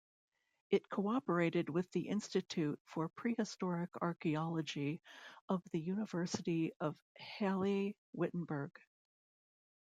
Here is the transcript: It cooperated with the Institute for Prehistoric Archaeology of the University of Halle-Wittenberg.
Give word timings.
It 0.71 0.89
cooperated 0.89 1.69
with 1.69 1.91
the 1.91 2.07
Institute 2.09 2.79
for 2.85 3.07
Prehistoric 3.09 3.91
Archaeology 4.01 4.99
of 5.47 5.61
the 5.69 5.79
University 5.79 6.73
of 6.79 6.95
Halle-Wittenberg. 7.19 8.71